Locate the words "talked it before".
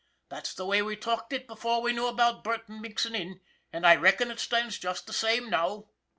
0.95-1.79